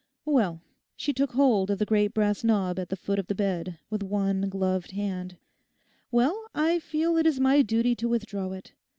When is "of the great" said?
1.69-2.11